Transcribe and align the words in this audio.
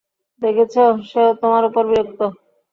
দেখেছ, 0.41 0.75
সেও 1.09 1.29
তোমার 1.41 1.63
ওপর 1.69 1.83
বিরক্ত। 1.89 2.19